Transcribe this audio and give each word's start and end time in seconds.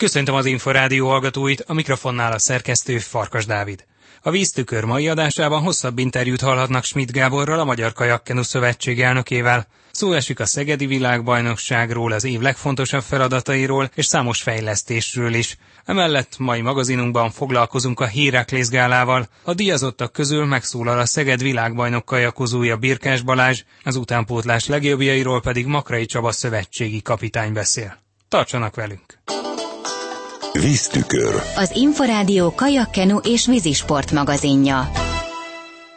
Köszöntöm 0.00 0.34
az 0.34 0.46
Inforádió 0.46 1.08
hallgatóit, 1.08 1.64
a 1.66 1.72
mikrofonnál 1.72 2.32
a 2.32 2.38
szerkesztő 2.38 2.98
Farkas 2.98 3.46
Dávid. 3.46 3.84
A 4.22 4.30
víztükör 4.30 4.84
mai 4.84 5.08
adásában 5.08 5.62
hosszabb 5.62 5.98
interjút 5.98 6.40
hallhatnak 6.40 6.84
Schmidt 6.84 7.12
Gáborral, 7.12 7.58
a 7.58 7.64
Magyar 7.64 7.92
Kajakkenu 7.92 8.42
Szövetség 8.42 9.00
elnökével. 9.00 9.66
Szó 9.90 10.12
esik 10.12 10.40
a 10.40 10.46
Szegedi 10.46 10.86
Világbajnokságról, 10.86 12.12
az 12.12 12.24
év 12.24 12.40
legfontosabb 12.40 13.02
feladatairól 13.02 13.90
és 13.94 14.06
számos 14.06 14.42
fejlesztésről 14.42 15.34
is. 15.34 15.56
Emellett 15.84 16.38
mai 16.38 16.60
magazinunkban 16.60 17.30
foglalkozunk 17.30 18.00
a 18.00 18.06
Héraklész 18.06 18.68
gálával. 18.68 19.28
A 19.44 19.54
díjazottak 19.54 20.12
közül 20.12 20.44
megszólal 20.44 20.98
a 20.98 21.06
Szeged 21.06 21.42
világbajnok 21.42 22.04
kajakozója 22.04 22.76
Birkás 22.76 23.22
Balázs, 23.22 23.62
az 23.84 23.96
utánpótlás 23.96 24.66
legjobbjairól 24.66 25.40
pedig 25.40 25.66
Makrai 25.66 26.06
Csaba 26.06 26.32
szövetségi 26.32 27.02
kapitány 27.02 27.52
beszél. 27.52 27.98
Tartsanak 28.28 28.74
velünk! 28.74 29.18
Víztükör. 30.52 31.34
Az 31.56 31.70
Inforádió 31.74 32.54
kajakkenu 32.54 33.16
és 33.16 33.46
vízisport 33.46 34.12
magazinja. 34.12 34.90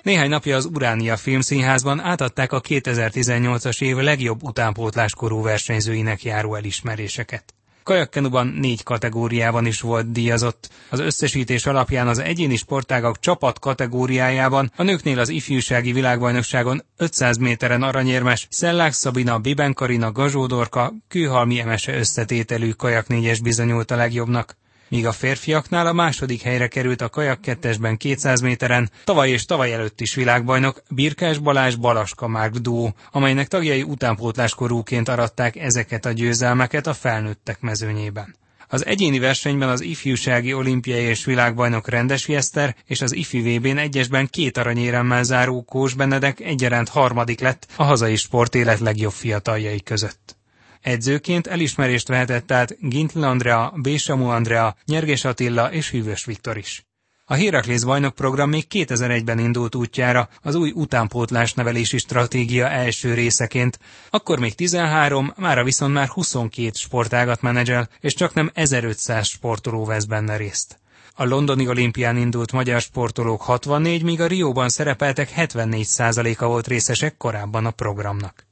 Néhány 0.01 0.29
napja 0.29 0.55
az 0.55 0.65
Uránia 0.73 1.17
Filmszínházban 1.17 1.99
átadták 1.99 2.51
a 2.51 2.61
2018-as 2.61 3.81
év 3.81 3.95
legjobb 3.95 4.43
utánpótláskorú 4.43 5.41
versenyzőinek 5.41 6.23
járó 6.23 6.55
elismeréseket. 6.55 7.53
Kajakkenuban 7.83 8.47
négy 8.47 8.83
kategóriában 8.83 9.65
is 9.65 9.81
volt 9.81 10.11
díjazott. 10.11 10.69
Az 10.89 10.99
összesítés 10.99 11.65
alapján 11.65 12.07
az 12.07 12.19
egyéni 12.19 12.55
sportágak 12.55 13.19
csapat 13.19 13.59
kategóriájában 13.59 14.71
a 14.75 14.83
nőknél 14.83 15.19
az 15.19 15.29
ifjúsági 15.29 15.91
világbajnokságon 15.91 16.83
500 16.97 17.37
méteren 17.37 17.83
aranyérmes 17.83 18.47
Szellák 18.49 18.93
Szabina, 18.93 19.39
Biben 19.39 19.73
Karina, 19.73 20.11
Gazsódorka, 20.11 20.93
Kőhalmi 21.07 21.59
Emese 21.59 21.97
összetételű 21.97 22.71
kajak 22.71 23.07
négyes 23.07 23.39
bizonyult 23.39 23.91
a 23.91 23.95
legjobbnak 23.95 24.57
míg 24.93 25.05
a 25.05 25.11
férfiaknál 25.11 25.87
a 25.87 25.93
második 25.93 26.41
helyre 26.41 26.67
került 26.67 27.01
a 27.01 27.09
kajak 27.09 27.41
kettesben 27.41 27.97
200 27.97 28.41
méteren, 28.41 28.89
tavaly 29.03 29.29
és 29.29 29.45
tavaly 29.45 29.73
előtt 29.73 30.01
is 30.01 30.15
világbajnok 30.15 30.83
Birkás 30.89 31.37
Balázs 31.37 31.75
Balaska 31.75 32.27
Márk 32.27 32.55
duó, 32.55 32.93
amelynek 33.11 33.47
tagjai 33.47 33.83
utánpótláskorúként 33.83 35.09
aratták 35.09 35.55
ezeket 35.55 36.05
a 36.05 36.11
győzelmeket 36.11 36.87
a 36.87 36.93
felnőttek 36.93 37.61
mezőnyében. 37.61 38.35
Az 38.67 38.85
egyéni 38.85 39.19
versenyben 39.19 39.69
az 39.69 39.81
ifjúsági 39.81 40.53
olimpiai 40.53 41.03
és 41.03 41.25
világbajnok 41.25 41.89
Rendes 41.89 42.27
Jeszter 42.27 42.75
és 42.85 43.01
az 43.01 43.15
ifi 43.15 43.39
VB-n 43.39 43.77
egyesben 43.77 44.27
két 44.27 44.57
aranyéremmel 44.57 45.23
záró 45.23 45.63
Kós 45.63 45.93
Benedek 45.93 46.39
egyaránt 46.39 46.89
harmadik 46.89 47.39
lett 47.39 47.67
a 47.75 47.83
hazai 47.83 48.15
sport 48.15 48.55
élet 48.55 48.79
legjobb 48.79 49.11
fiataljai 49.11 49.81
között. 49.81 50.35
Edzőként 50.83 51.47
elismerést 51.47 52.07
vehetett 52.07 52.51
át 52.51 52.77
Gintl 52.79 53.23
Andrea, 53.23 53.73
Bésamú 53.75 54.25
Andrea, 54.25 54.75
Nyerges 54.85 55.25
Attila 55.25 55.71
és 55.71 55.91
Hűvös 55.91 56.25
Viktor 56.25 56.57
is. 56.57 56.85
A 57.25 57.33
Héraklész 57.33 57.83
bajnok 57.83 58.15
program 58.15 58.49
még 58.49 58.65
2001-ben 58.69 59.39
indult 59.39 59.75
útjára 59.75 60.29
az 60.41 60.55
új 60.55 60.71
utánpótlás 60.75 61.53
nevelési 61.53 61.97
stratégia 61.97 62.69
első 62.69 63.13
részeként. 63.13 63.79
Akkor 64.09 64.39
még 64.39 64.55
13, 64.55 65.33
mára 65.37 65.63
viszont 65.63 65.93
már 65.93 66.07
22 66.07 66.71
sportágat 66.73 67.41
menedzsel, 67.41 67.89
és 67.99 68.13
csak 68.13 68.33
nem 68.33 68.51
1500 68.53 69.27
sportoló 69.27 69.85
vesz 69.85 70.05
benne 70.05 70.37
részt. 70.37 70.79
A 71.15 71.25
londoni 71.25 71.67
olimpián 71.67 72.17
indult 72.17 72.51
magyar 72.51 72.81
sportolók 72.81 73.41
64, 73.41 74.03
míg 74.03 74.21
a 74.21 74.27
Rióban 74.27 74.69
szerepeltek 74.69 75.33
74%-a 75.35 76.45
volt 76.45 76.67
részesek 76.67 77.17
korábban 77.17 77.65
a 77.65 77.71
programnak. 77.71 78.45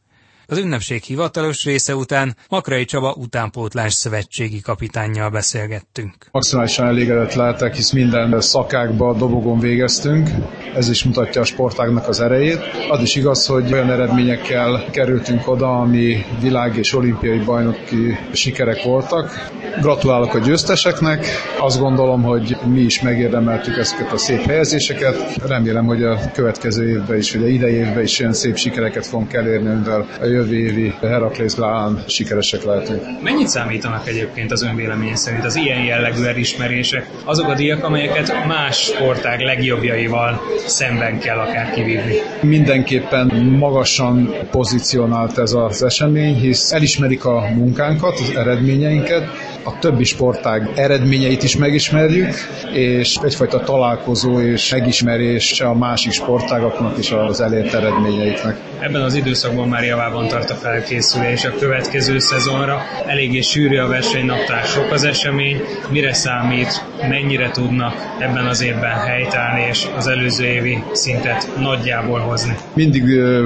Az 0.52 0.57
ünnepség 0.57 1.03
hivatalos 1.03 1.63
része 1.63 1.95
után 1.95 2.35
Makrai 2.49 2.85
Csaba 2.85 3.13
utánpótlás 3.17 3.94
szövetségi 3.94 4.61
kapitánnyal 4.61 5.30
beszélgettünk. 5.30 6.13
Maximálisan 6.31 6.88
elégedett 6.88 7.33
lehetek, 7.33 7.75
hisz 7.75 7.91
minden 7.91 8.41
szakákba 8.41 9.13
dobogon 9.13 9.59
végeztünk. 9.59 10.29
Ez 10.75 10.89
is 10.89 11.03
mutatja 11.03 11.41
a 11.41 11.44
sportágnak 11.44 12.07
az 12.07 12.19
erejét. 12.19 12.59
Az 12.89 13.02
is 13.02 13.16
igaz, 13.16 13.45
hogy 13.45 13.73
olyan 13.73 13.91
eredményekkel 13.91 14.85
kerültünk 14.91 15.47
oda, 15.47 15.79
ami 15.79 16.25
világ 16.41 16.78
és 16.78 16.94
olimpiai 16.94 17.40
bajnoki 17.40 18.17
sikerek 18.31 18.84
voltak. 18.84 19.50
Gratulálok 19.81 20.34
a 20.34 20.40
győzteseknek. 20.40 21.25
Azt 21.59 21.79
gondolom, 21.79 22.23
hogy 22.23 22.57
mi 22.66 22.79
is 22.79 23.01
megérdemeltük 23.01 23.78
ezeket 23.78 24.11
a 24.11 24.17
szép 24.17 24.45
helyezéseket. 24.45 25.45
Remélem, 25.47 25.85
hogy 25.85 26.03
a 26.03 26.31
következő 26.34 26.90
évben 26.90 27.17
is, 27.17 27.35
ugye 27.35 27.47
idei 27.47 27.73
évben 27.73 28.03
is 28.03 28.19
olyan 28.19 28.34
szép 28.34 28.57
sikereket 28.57 29.06
fogunk 29.06 29.34
elérni, 29.34 29.73
mivel 29.73 30.07
a 30.19 30.25
jövő 30.25 30.40
évi 30.50 30.94
Heraklész 31.02 31.56
Glán 31.56 32.03
sikeresek 32.07 32.63
lehetünk. 32.63 33.02
Mennyit 33.24 33.47
számítanak 33.47 34.07
egyébként 34.07 34.52
az 34.52 34.63
önvélemény 34.63 35.16
szerint 35.16 35.46
az 35.46 35.56
ilyen 35.56 35.84
jellegű 35.84 36.24
elismerések? 36.24 37.09
Azok 37.25 37.47
a 37.47 37.53
díjak, 37.53 37.84
amelyeket 37.84 38.46
más 38.47 38.78
sportág 38.78 39.40
legjobbjaival 39.40 40.41
szemben 40.66 41.19
kell 41.19 41.38
akár 41.38 41.72
kivívni? 41.72 42.13
Mindenképpen 42.41 43.28
magasan 43.59 44.34
pozícionált 44.52 45.38
ez 45.38 45.53
az 45.53 45.84
esemény, 45.84 46.35
hisz 46.40 46.72
elismerik 46.72 47.25
a 47.25 47.50
munkánkat, 47.56 48.19
az 48.19 48.35
eredményeinket, 48.35 49.23
a 49.63 49.79
többi 49.79 50.03
sportág 50.03 50.69
eredményeit 50.75 51.44
is 51.44 51.58
megismerjük, 51.58 52.34
és 52.73 53.16
egyfajta 53.23 53.59
találkozó 53.59 54.40
és 54.41 54.72
megismerés 54.72 55.62
a 55.62 55.73
másik 55.73 56.12
sportágaknak 56.12 56.97
is 56.97 57.12
az 57.12 57.41
elért 57.41 57.73
eredményeiknek. 57.73 58.58
Ebben 58.79 59.02
az 59.02 59.16
időszakban 59.16 59.68
már 59.68 59.84
javában 59.84 60.28
tart 60.31 60.50
a 60.50 60.53
felkészülés 60.56 61.46
a 61.46 61.53
következő 61.59 62.19
szezonra. 62.19 62.81
Eléggé 63.08 63.42
sűrű 63.42 63.78
a 63.78 63.88
versenynaptár, 63.88 64.64
sok 64.64 64.92
az 64.92 65.03
esemény. 65.03 65.62
Mire 65.90 66.14
számít, 66.14 66.86
mennyire 67.09 67.50
tudnak 67.52 67.94
ebben 68.19 68.46
az 68.46 68.62
évben 68.62 68.97
helytállni 68.97 69.66
és 69.70 69.88
az 69.97 70.08
előző 70.08 70.46
évi 70.46 70.84
szintet 70.91 71.47
nagyjából 71.59 72.20
hozni? 72.20 72.56
Mindig 72.74 73.03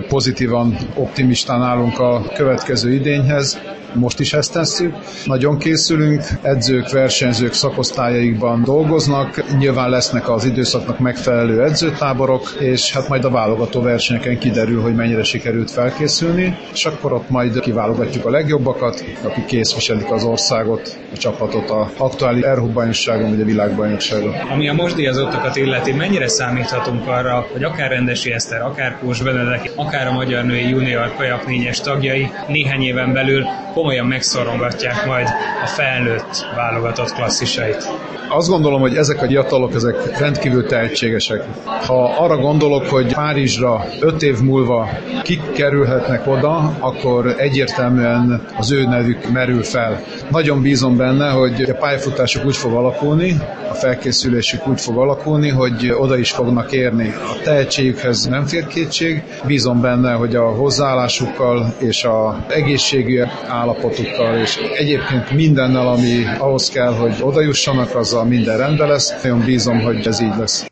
pozitívan, 0.07 0.77
optimistán 0.95 1.61
állunk 1.61 1.99
a 1.99 2.21
következő 2.33 2.93
idényhez 2.93 3.59
most 3.95 4.19
is 4.19 4.33
ezt 4.33 4.53
tesszük. 4.53 4.95
Nagyon 5.25 5.57
készülünk, 5.57 6.23
edzők, 6.41 6.91
versenyzők 6.91 7.53
szakosztályaikban 7.53 8.63
dolgoznak, 8.63 9.57
nyilván 9.57 9.89
lesznek 9.89 10.29
az 10.29 10.45
időszaknak 10.45 10.99
megfelelő 10.99 11.63
edzőtáborok, 11.63 12.55
és 12.59 12.93
hát 12.93 13.09
majd 13.09 13.25
a 13.25 13.29
válogató 13.29 13.81
versenyeken 13.81 14.37
kiderül, 14.37 14.81
hogy 14.81 14.95
mennyire 14.95 15.23
sikerült 15.23 15.71
felkészülni, 15.71 16.57
és 16.73 16.85
akkor 16.85 17.13
ott 17.13 17.29
majd 17.29 17.59
kiválogatjuk 17.59 18.25
a 18.25 18.29
legjobbakat, 18.29 19.03
akik 19.23 19.45
készviselik 19.45 20.11
az 20.11 20.23
országot, 20.23 20.99
a 21.13 21.17
csapatot 21.17 21.69
a 21.69 21.91
aktuális 21.97 22.43
Erhub 22.43 22.73
bajnokságon 22.73 23.29
vagy 23.29 23.41
a 23.41 23.45
világbajnokságon. 23.45 24.33
Ami 24.51 24.69
a 24.69 24.73
most 24.73 24.95
díjazottakat 24.95 25.55
illeti, 25.55 25.91
mennyire 25.91 26.27
számíthatunk 26.27 27.07
arra, 27.07 27.47
hogy 27.51 27.63
akár 27.63 27.89
Rendesi 27.89 28.31
Eszter, 28.31 28.61
akár 28.61 28.97
Kós 28.99 29.21
Benedek, 29.21 29.71
akár 29.75 30.07
a 30.07 30.11
Magyar 30.11 30.43
Női 30.43 30.69
Junior 30.69 31.13
Kajak 31.17 31.47
négyes 31.47 31.81
tagjai 31.81 32.29
néhány 32.47 32.81
éven 32.81 33.13
belül 33.13 33.45
komolyan 33.85 34.07
megszorongatják 34.07 35.05
majd 35.05 35.27
a 35.63 35.65
felnőtt 35.65 36.45
válogatott 36.55 37.13
klasszisait. 37.13 37.87
Azt 38.29 38.49
gondolom, 38.49 38.81
hogy 38.81 38.95
ezek 38.95 39.21
a 39.21 39.25
fiatalok, 39.25 39.73
ezek 39.73 40.19
rendkívül 40.19 40.65
tehetségesek. 40.65 41.43
Ha 41.85 42.03
arra 42.03 42.37
gondolok, 42.37 42.85
hogy 42.85 43.13
Párizsra 43.13 43.85
öt 43.99 44.21
év 44.23 44.39
múlva 44.39 44.89
kik 45.23 45.51
kerülhetnek 45.51 46.27
oda, 46.27 46.75
akkor 46.79 47.35
egyértelműen 47.37 48.45
az 48.57 48.71
ő 48.71 48.85
nevük 48.85 49.31
merül 49.31 49.63
fel. 49.63 50.01
Nagyon 50.29 50.61
bízom 50.61 50.97
benne, 50.97 51.29
hogy 51.29 51.61
a 51.69 51.73
pályafutásuk 51.73 52.45
úgy 52.45 52.55
fog 52.55 52.73
alakulni, 52.73 53.37
a 53.69 53.73
felkészülésük 53.73 54.67
úgy 54.67 54.81
fog 54.81 54.97
alakulni, 54.97 55.49
hogy 55.49 55.93
oda 55.97 56.17
is 56.17 56.31
fognak 56.31 56.71
érni. 56.71 57.07
A 57.07 57.41
tehetségükhez 57.43 58.25
nem 58.25 58.45
fér 58.45 58.67
kétség. 58.67 59.23
Bízom 59.45 59.81
benne, 59.81 60.11
hogy 60.11 60.35
a 60.35 60.43
hozzáállásukkal 60.43 61.73
és 61.79 62.03
a 62.03 62.45
egészségű 62.47 63.21
állapotukkal 63.47 64.37
és 64.37 64.57
egyébként 64.77 65.31
mindennel, 65.31 65.87
ami 65.87 66.23
ahhoz 66.37 66.69
kell, 66.69 66.93
hogy 66.93 67.15
oda 67.21 67.41
jussanak, 67.41 67.93
azzal 68.15 68.29
minden 68.29 68.57
rendben 68.57 68.87
lesz. 68.87 69.23
Nagyon 69.23 69.39
bízom, 69.45 69.81
hogy 69.81 70.07
ez 70.07 70.19
így 70.19 70.35
lesz. 70.35 70.65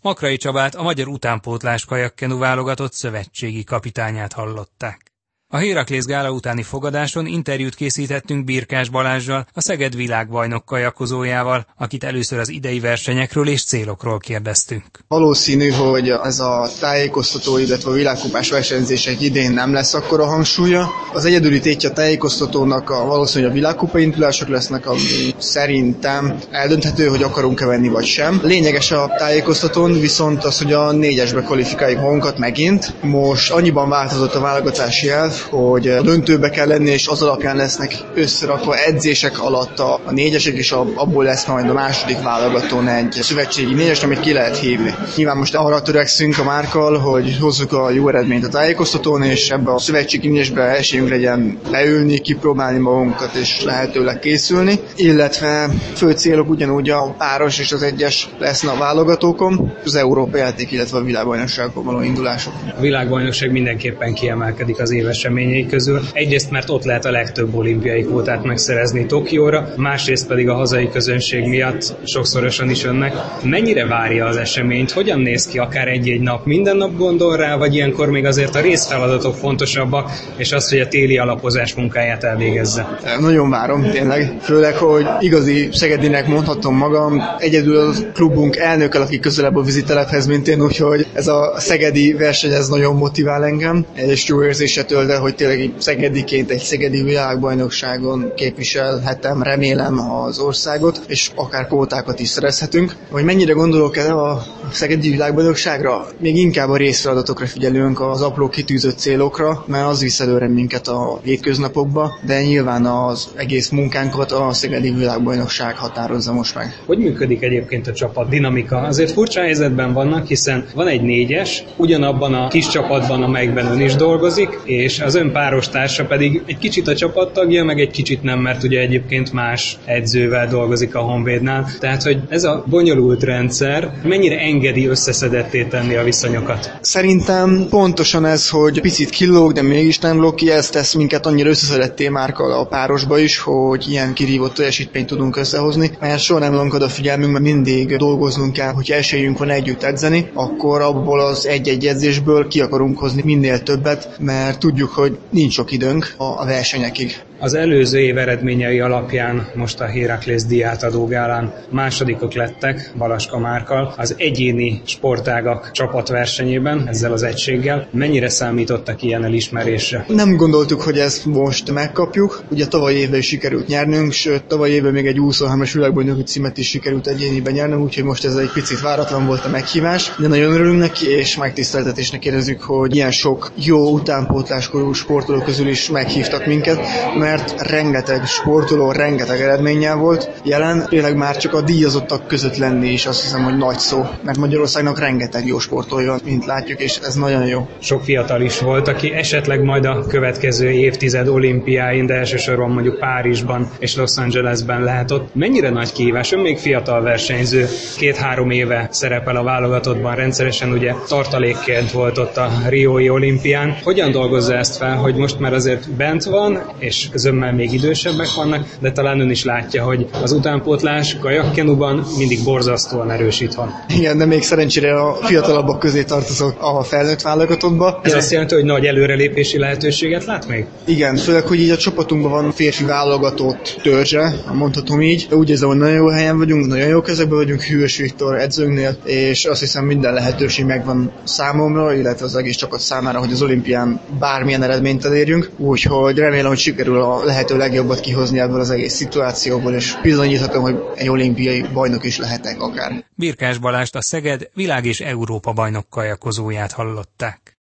Makrai 0.00 0.36
Csabát 0.36 0.74
a 0.74 0.82
magyar 0.82 1.08
utánpótlás 1.08 1.84
kajakkenu 1.84 2.38
válogatott 2.38 2.92
szövetségi 2.92 3.64
kapitányát 3.64 4.32
hallották. 4.32 5.12
A 5.50 5.56
Héraklész 5.56 6.04
gála 6.04 6.30
utáni 6.30 6.62
fogadáson 6.62 7.26
interjút 7.26 7.74
készítettünk 7.74 8.44
Birkás 8.44 8.88
Balázsjal, 8.88 9.46
a 9.52 9.60
Szeged 9.60 9.96
világbajnok 9.96 10.64
kajakozójával, 10.64 11.66
akit 11.76 12.04
először 12.04 12.38
az 12.38 12.48
idei 12.48 12.80
versenyekről 12.80 13.48
és 13.48 13.64
célokról 13.64 14.18
kérdeztünk. 14.18 14.84
Valószínű, 15.08 15.70
hogy 15.70 16.08
ez 16.08 16.40
a 16.40 16.68
tájékoztató, 16.80 17.58
illetve 17.58 17.90
a 17.90 17.94
világkupás 17.94 18.50
versenyzések 18.50 19.20
idén 19.20 19.50
nem 19.50 19.72
lesz 19.72 19.94
akkora 19.94 20.26
hangsúlya. 20.26 20.90
Az 21.12 21.24
egyedüli 21.24 21.60
tétje 21.60 21.88
a 21.88 21.92
tájékoztatónak 21.92 22.90
a 22.90 23.04
valószínűleg 23.04 23.50
a 23.50 23.54
világkupa 23.54 23.98
indulások 23.98 24.48
lesznek, 24.48 24.86
ami 24.86 25.34
szerintem 25.38 26.38
eldönthető, 26.50 27.06
hogy 27.06 27.22
akarunk-e 27.22 27.66
venni 27.66 27.88
vagy 27.88 28.06
sem. 28.06 28.40
Lényeges 28.42 28.90
a 28.90 29.10
tájékoztatón, 29.18 30.00
viszont 30.00 30.44
az, 30.44 30.58
hogy 30.58 30.72
a 30.72 30.92
négyesbe 30.92 31.42
kvalifikáljuk 31.42 32.00
magunkat 32.00 32.38
megint. 32.38 33.02
Most 33.02 33.50
annyiban 33.50 33.88
változott 33.88 34.34
a 34.34 34.40
válogatási 34.40 35.10
elv, 35.10 35.36
hogy 35.40 35.88
a 35.88 36.02
döntőbe 36.02 36.50
kell 36.50 36.66
lenni, 36.66 36.90
és 36.90 37.06
az 37.08 37.22
alapján 37.22 37.56
lesznek 37.56 37.96
összerakva 38.14 38.76
edzések 38.76 39.42
alatt 39.42 39.78
a, 39.78 39.94
a 40.04 40.12
négyesek, 40.12 40.54
és 40.54 40.72
abból 40.72 41.24
lesz 41.24 41.46
majd 41.46 41.68
a 41.68 41.72
második 41.72 42.22
válogatón 42.22 42.88
egy 42.88 43.12
szövetségi 43.12 43.74
négyes, 43.74 44.02
amit 44.02 44.20
ki 44.20 44.32
lehet 44.32 44.56
hívni. 44.58 44.94
Nyilván 45.16 45.36
most 45.36 45.54
arra 45.54 45.82
törekszünk 45.82 46.38
a 46.38 46.44
márkal, 46.44 46.98
hogy 46.98 47.36
hozzuk 47.40 47.72
a 47.72 47.90
jó 47.90 48.08
eredményt 48.08 48.44
a 48.44 48.48
tájékoztatón, 48.48 49.22
és 49.22 49.50
ebbe 49.50 49.72
a 49.74 49.78
szövetségi 49.78 50.28
négyesbe 50.28 50.62
esélyünk 50.62 51.08
legyen 51.08 51.58
leülni, 51.70 52.18
kipróbálni 52.18 52.78
magunkat, 52.78 53.34
és 53.34 53.62
lehetőleg 53.64 54.18
készülni, 54.18 54.78
illetve 54.96 55.68
fő 55.94 56.10
célok 56.10 56.48
ugyanúgy 56.48 56.90
a 56.90 57.14
páros 57.18 57.58
és 57.58 57.72
az 57.72 57.82
egyes 57.82 58.28
lesz 58.38 58.64
a 58.64 58.76
válogatókon, 58.78 59.72
az 59.84 59.94
Európa 59.94 60.36
játék, 60.36 60.70
illetve 60.72 60.98
a 60.98 61.02
világbajnokságokon 61.02 61.84
való 61.84 62.00
indulások. 62.02 62.52
A 62.76 62.80
világbajnokság 62.80 63.50
mindenképpen 63.52 64.14
kiemelkedik 64.14 64.78
az 64.80 64.90
éves 64.90 65.24
eseményei 65.28 65.66
közül. 65.66 66.00
Egyrészt, 66.12 66.50
mert 66.50 66.70
ott 66.70 66.84
lehet 66.84 67.04
a 67.04 67.10
legtöbb 67.10 67.54
olimpiai 67.54 68.02
kvótát 68.02 68.44
megszerezni 68.44 69.06
Tokióra, 69.06 69.68
másrészt 69.76 70.26
pedig 70.26 70.48
a 70.48 70.54
hazai 70.54 70.88
közönség 70.88 71.44
miatt 71.46 71.96
sokszorosan 72.04 72.70
is 72.70 72.84
önnek. 72.84 73.12
Mennyire 73.42 73.86
várja 73.86 74.26
az 74.26 74.36
eseményt? 74.36 74.90
Hogyan 74.90 75.20
néz 75.20 75.46
ki 75.46 75.58
akár 75.58 75.88
egy-egy 75.88 76.20
nap? 76.20 76.46
Minden 76.46 76.76
nap 76.76 76.96
gondol 76.96 77.36
rá, 77.36 77.56
vagy 77.56 77.74
ilyenkor 77.74 78.10
még 78.10 78.24
azért 78.24 78.54
a 78.54 78.60
részfeladatok 78.60 79.34
fontosabbak, 79.34 80.10
és 80.36 80.52
az, 80.52 80.70
hogy 80.70 80.80
a 80.80 80.88
téli 80.88 81.18
alapozás 81.18 81.74
munkáját 81.74 82.24
elvégezze? 82.24 82.98
Nagyon 83.20 83.50
várom, 83.50 83.90
tényleg. 83.90 84.36
Főleg, 84.40 84.76
hogy 84.76 85.06
igazi 85.20 85.68
Szegedinek 85.72 86.26
mondhatom 86.26 86.76
magam, 86.76 87.22
egyedül 87.38 87.76
a 87.76 87.92
klubunk 88.14 88.56
elnökkel, 88.56 89.02
aki 89.02 89.18
közelebb 89.18 89.56
a 89.56 89.62
vizitelephez, 89.62 90.26
mint 90.26 90.48
én, 90.48 90.62
úgyhogy 90.62 91.06
ez 91.12 91.26
a 91.26 91.54
szegedi 91.56 92.12
verseny 92.12 92.52
ez 92.52 92.68
nagyon 92.68 92.96
motivál 92.96 93.44
engem, 93.44 93.84
és 93.94 94.26
jó 94.26 94.44
érzése 94.44 94.84
tölde, 95.18 95.46
hogy 95.46 95.58
tényleg 95.58 95.72
szegediként 95.78 96.50
egy 96.50 96.58
szegedi 96.58 97.02
világbajnokságon 97.02 98.32
képviselhetem, 98.36 99.42
remélem 99.42 99.98
az 99.98 100.38
országot, 100.38 101.00
és 101.06 101.30
akár 101.34 101.66
kvótákat 101.66 102.20
is 102.20 102.28
szerezhetünk. 102.28 102.96
Hogy 103.10 103.24
mennyire 103.24 103.52
gondolok 103.52 103.96
el 103.96 104.18
a 104.18 104.42
szegedi 104.72 105.10
világbajnokságra? 105.10 106.06
Még 106.18 106.36
inkább 106.36 106.68
a 106.68 106.76
részfeladatokra 106.76 107.46
figyelünk, 107.46 108.00
az 108.00 108.22
apró 108.22 108.48
kitűzött 108.48 108.98
célokra, 108.98 109.64
mert 109.66 109.86
az 109.86 110.00
visz 110.00 110.20
előre 110.20 110.48
minket 110.48 110.88
a 110.88 111.20
hétköznapokba, 111.22 112.18
de 112.26 112.42
nyilván 112.42 112.86
az 112.86 113.28
egész 113.36 113.68
munkánkat 113.68 114.32
a 114.32 114.52
szegedi 114.52 114.90
világbajnokság 114.90 115.76
határozza 115.76 116.32
most 116.32 116.54
meg. 116.54 116.78
Hogy 116.86 116.98
működik 116.98 117.42
egyébként 117.42 117.86
a 117.86 117.92
csapat 117.92 118.28
dinamika? 118.28 118.76
Azért 118.78 119.10
furcsa 119.10 119.40
helyzetben 119.40 119.92
vannak, 119.92 120.26
hiszen 120.26 120.64
van 120.74 120.86
egy 120.86 121.02
négyes, 121.02 121.64
ugyanabban 121.76 122.34
a 122.34 122.48
kis 122.48 122.68
csapatban, 122.68 123.22
amelyikben 123.22 123.66
ön 123.66 123.80
is 123.80 123.94
dolgozik, 123.94 124.60
és 124.64 124.98
az 125.08 125.14
ön 125.14 125.32
páros 125.32 125.68
társa 125.68 126.04
pedig 126.04 126.42
egy 126.46 126.58
kicsit 126.58 126.88
a 126.88 126.94
csapattagja, 126.94 127.64
meg 127.64 127.80
egy 127.80 127.90
kicsit 127.90 128.22
nem, 128.22 128.40
mert 128.40 128.62
ugye 128.62 128.80
egyébként 128.80 129.32
más 129.32 129.78
edzővel 129.84 130.48
dolgozik 130.48 130.94
a 130.94 131.00
Honvédnál. 131.00 131.66
Tehát, 131.80 132.02
hogy 132.02 132.18
ez 132.28 132.44
a 132.44 132.64
bonyolult 132.66 133.22
rendszer 133.22 133.92
mennyire 134.02 134.38
engedi 134.38 134.86
összeszedetté 134.86 135.64
tenni 135.64 135.94
a 135.94 136.02
viszonyokat? 136.02 136.72
Szerintem 136.80 137.66
pontosan 137.70 138.24
ez, 138.24 138.48
hogy 138.48 138.80
picit 138.80 139.10
kilóg, 139.10 139.52
de 139.52 139.62
mégis 139.62 139.98
nem 139.98 140.20
lóg 140.20 140.34
ki, 140.34 140.50
ez 140.50 140.70
tesz 140.70 140.94
minket 140.94 141.26
annyira 141.26 141.48
összeszedetté 141.48 142.08
már 142.08 142.34
a 142.36 142.66
párosba 142.66 143.18
is, 143.18 143.38
hogy 143.38 143.86
ilyen 143.88 144.12
kirívott 144.14 144.54
teljesítményt 144.54 145.06
tudunk 145.06 145.36
összehozni, 145.36 145.90
mert 146.00 146.20
soha 146.20 146.40
nem 146.40 146.54
lankad 146.54 146.82
a 146.82 146.88
figyelmünk, 146.88 147.32
mert 147.32 147.44
mindig 147.44 147.96
dolgoznunk 147.96 148.52
kell, 148.52 148.72
hogy 148.72 148.90
esélyünk 148.90 149.38
van 149.38 149.50
együtt 149.50 149.82
edzeni, 149.82 150.30
akkor 150.34 150.80
abból 150.80 151.20
az 151.20 151.46
egy-egy 151.46 151.86
edzésből 151.86 152.48
ki 152.48 152.60
akarunk 152.60 152.98
hozni 152.98 153.22
minél 153.24 153.62
többet, 153.62 154.16
mert 154.18 154.58
tudjuk, 154.58 154.90
hogy 154.98 155.18
nincs 155.30 155.52
sok 155.52 155.70
időnk 155.72 156.14
a 156.16 156.44
versenyekig. 156.44 157.22
Az 157.40 157.54
előző 157.54 157.98
év 157.98 158.18
eredményei 158.18 158.80
alapján 158.80 159.48
most 159.54 159.80
a 159.80 159.86
Héraklész 159.86 160.44
diátadó 160.44 161.06
gálán 161.06 161.54
másodikok 161.70 162.32
lettek 162.32 162.92
Balaska 162.96 163.38
Márkal 163.38 163.94
az 163.96 164.14
egyéni 164.18 164.80
sportágak 164.84 165.70
csapatversenyében, 165.72 166.88
ezzel 166.88 167.12
az 167.12 167.22
egységgel. 167.22 167.88
Mennyire 167.90 168.28
számítottak 168.28 169.02
ilyen 169.02 169.24
elismerésre? 169.24 170.04
Nem 170.08 170.36
gondoltuk, 170.36 170.82
hogy 170.82 170.98
ezt 170.98 171.24
most 171.24 171.70
megkapjuk. 171.70 172.42
Ugye 172.50 172.66
tavaly 172.66 172.94
évben 172.94 173.18
is 173.18 173.26
sikerült 173.26 173.66
nyernünk, 173.66 174.12
sőt 174.12 174.44
tavaly 174.44 174.70
évben 174.70 174.92
még 174.92 175.06
egy 175.06 175.18
23-as 175.20 175.70
világbajnoki 175.72 176.22
címet 176.22 176.58
is 176.58 176.68
sikerült 176.68 177.06
egyéniben 177.06 177.52
nyernem, 177.52 177.82
úgyhogy 177.82 178.04
most 178.04 178.24
ez 178.24 178.34
egy 178.34 178.52
picit 178.52 178.80
váratlan 178.80 179.26
volt 179.26 179.44
a 179.44 179.48
meghívás, 179.48 180.12
de 180.18 180.28
nagyon 180.28 180.52
örülünk 180.52 180.78
neki, 180.78 181.06
és 181.10 181.36
megtiszteltetésnek 181.36 182.24
érezzük, 182.24 182.60
hogy 182.60 182.94
ilyen 182.94 183.10
sok 183.10 183.52
jó 183.54 183.90
utánpótláskorú 183.92 184.92
sportoló 184.92 185.40
közül 185.40 185.68
is 185.68 185.90
meghívtak 185.90 186.46
minket, 186.46 186.78
mert 187.18 187.26
rengeteg 187.56 188.26
sportoló, 188.26 188.92
rengeteg 188.92 189.40
eredménnyel 189.40 189.96
volt 189.96 190.30
jelen, 190.44 190.86
tényleg 190.88 191.16
már 191.16 191.36
csak 191.36 191.54
a 191.54 191.60
díjazottak 191.60 192.26
között 192.26 192.56
lenni 192.56 192.88
is 192.88 193.06
azt 193.06 193.22
hiszem, 193.22 193.44
hogy 193.44 193.56
nagy 193.56 193.78
szó, 193.78 194.06
mert 194.22 194.38
Magyarországnak 194.38 194.98
rengeteg 194.98 195.46
jó 195.46 195.58
sportolja 195.58 196.16
mint 196.24 196.46
látjuk, 196.46 196.80
és 196.80 196.98
ez 197.02 197.14
nagyon 197.14 197.46
jó. 197.46 197.68
Sok 197.78 198.02
fiatal 198.02 198.40
is 198.40 198.60
volt, 198.60 198.88
aki 198.88 199.12
esetleg 199.12 199.62
majd 199.62 199.84
a 199.84 200.06
következő 200.06 200.70
évtized 200.70 201.28
olimpiáin, 201.28 202.06
de 202.06 202.14
elsősorban 202.14 202.70
mondjuk 202.70 202.98
Párizsban 202.98 203.70
és 203.78 203.96
Los 203.96 204.16
Angelesben 204.16 204.82
lehet 204.82 205.10
ott. 205.10 205.34
Mennyire 205.34 205.70
nagy 205.70 205.92
kihívás? 205.92 206.32
Ön 206.32 206.40
még 206.40 206.58
fiatal 206.58 207.02
versenyző, 207.02 207.68
két-három 207.96 208.50
éve 208.50 208.88
szerepel 208.90 209.36
a 209.36 209.42
válogatottban 209.42 210.14
rendszeresen, 210.14 210.72
ugye 210.72 210.94
tartalékként 211.08 211.90
volt 211.90 212.18
ott 212.18 212.36
a 212.36 212.50
Riói 212.68 213.08
olimpián. 213.08 213.76
Hogyan 213.82 214.10
dolgozza 214.10 214.54
ezt 214.54 214.76
fel, 214.76 214.96
hogy 214.96 215.14
most 215.14 215.38
már 215.38 215.52
azért 215.52 215.90
bent 215.90 216.24
van, 216.24 216.62
és 216.78 217.08
közömmel 217.18 217.52
még 217.52 217.72
idősebbek 217.72 218.34
vannak, 218.34 218.66
de 218.80 218.92
talán 218.92 219.20
ön 219.20 219.30
is 219.30 219.44
látja, 219.44 219.84
hogy 219.84 220.06
az 220.22 220.32
utánpótlás 220.32 221.16
kajakkenuban 221.20 222.04
mindig 222.18 222.44
borzasztóan 222.44 223.10
erős 223.10 223.40
itthon. 223.40 223.70
Igen, 223.96 224.18
de 224.18 224.24
még 224.24 224.42
szerencsére 224.42 225.00
a 225.00 225.14
fiatalabbak 225.14 225.78
közé 225.78 226.02
tartozok 226.02 226.56
a 226.60 226.82
felnőtt 226.82 227.22
válogatottba. 227.22 228.00
Ez 228.02 228.14
azt 228.14 228.30
jelenti, 228.30 228.54
hogy 228.54 228.64
nagy 228.64 228.84
előrelépési 228.84 229.58
lehetőséget 229.58 230.24
lát 230.24 230.48
még? 230.48 230.66
Igen, 230.84 231.16
főleg, 231.16 231.46
hogy 231.46 231.60
így 231.60 231.70
a 231.70 231.76
csapatunkban 231.76 232.30
van 232.30 232.52
férfi 232.52 232.84
válogatott 232.84 233.80
törzse, 233.82 234.34
mondhatom 234.52 235.00
így. 235.00 235.26
Úgy 235.30 235.50
érzem, 235.50 235.68
hogy 235.68 235.78
nagyon 235.78 235.94
jó 235.94 236.08
helyen 236.08 236.38
vagyunk, 236.38 236.66
nagyon 236.66 236.88
jó 236.88 237.00
kezekben 237.00 237.38
vagyunk 237.38 237.62
Hűvös 237.62 237.96
Viktor 237.96 238.40
edzőnknél, 238.40 238.96
és 239.04 239.44
azt 239.44 239.60
hiszem 239.60 239.84
minden 239.84 240.12
lehetőség 240.12 240.64
megvan 240.64 241.12
számomra, 241.24 241.94
illetve 241.94 242.24
az 242.24 242.36
egész 242.36 242.56
csapat 242.56 242.80
számára, 242.80 243.18
hogy 243.18 243.32
az 243.32 243.42
olimpián 243.42 244.00
bármilyen 244.18 244.62
eredményt 244.62 245.04
elérjünk. 245.04 245.50
Úgyhogy 245.56 246.18
remélem, 246.18 246.48
hogy 246.48 246.58
sikerül 246.58 246.96
a 247.08 247.24
lehető 247.24 247.56
legjobbat 247.56 248.00
kihozni 248.00 248.40
ebből 248.40 248.60
az 248.60 248.70
egész 248.70 248.94
szituációból, 248.94 249.74
és 249.74 249.96
bizonyíthatom, 250.02 250.62
hogy 250.62 250.76
egy 250.94 251.08
olimpiai 251.08 251.62
bajnok 251.72 252.04
is 252.04 252.18
lehetek 252.18 252.60
akár. 252.60 253.04
Birkás 253.14 253.58
Balást 253.58 253.94
a 253.96 254.02
Szeged 254.02 254.48
világ 254.54 254.84
és 254.84 255.00
Európa 255.00 255.52
bajnok 255.52 255.86
kajakozóját 255.90 256.72
hallották. 256.72 257.56